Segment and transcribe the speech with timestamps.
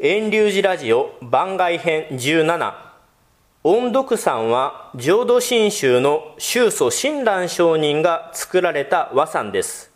[0.00, 2.72] 遠流寺ラジオ番外編17
[3.64, 9.90] 音読山は浄土真宗の宗祖親鸞上人が作られた和山です。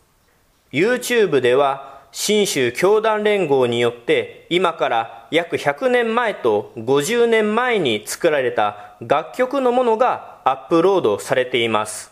[0.72, 12.10] YouTube では新宗教団連合によって今から約100年前と50年前に作られた楽曲のものがアップロードされています。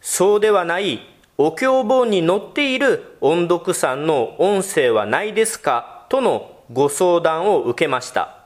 [0.00, 1.00] そうではない
[1.36, 6.06] お経本に載っている音読山の音声はないですか？
[6.08, 8.44] とのご相談を受けました。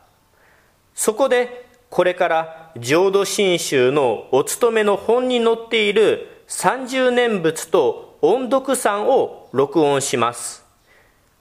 [0.95, 10.65] そこでこれから浄土真宗のお勤めの本に載っている30念仏と音読山を録音します。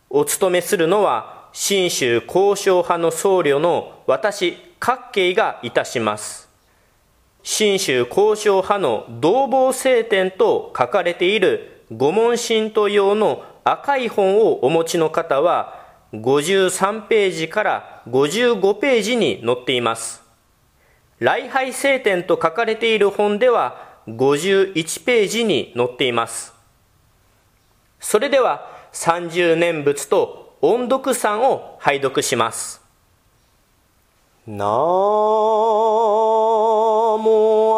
[0.10, 6.50] お勤めするのは真宗交渉派の僧侶の私各慶がいたします。
[7.44, 15.79] 真宗交渉派の同房聖典と書かれている御門神徒用の赤い本をお持ちの方は
[16.14, 20.24] 53ページから55ページに載っています。
[21.20, 26.54] 礼拝聖典と書かれている本では51ページに載っています。
[28.00, 32.82] それでは30念仏と音読山を拝読します。
[34.48, 34.68] なー
[37.18, 37.69] も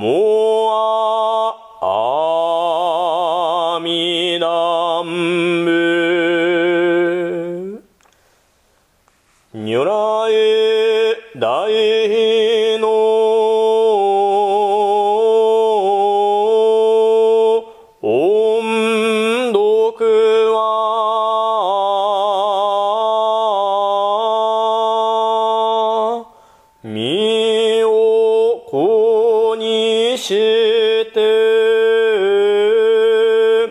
[0.00, 0.70] も
[1.82, 5.60] ああみなむ
[9.52, 9.90] 如来
[11.38, 12.88] 大の。
[18.02, 20.79] 音読は
[30.30, 31.18] して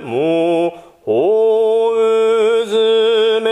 [0.03, 0.75] も
[1.06, 3.47] ほうずめ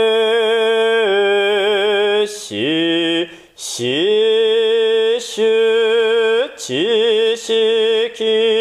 [2.27, 8.56] しししゅ知識の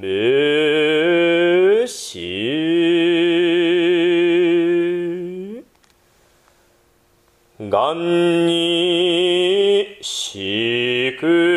[0.00, 2.56] べし
[7.58, 11.55] がんにしく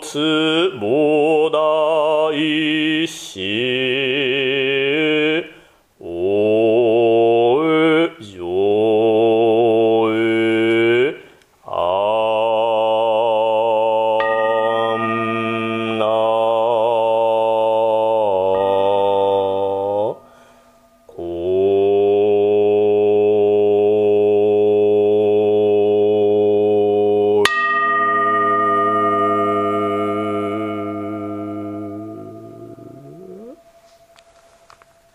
[0.00, 1.19] つぼ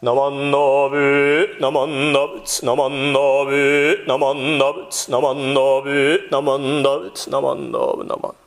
[0.06, 0.58] ナマンナ
[0.88, 8.45] ブナマンナブツナマンナブナマンナブツナマンナブナマンナブツナマンナブナマン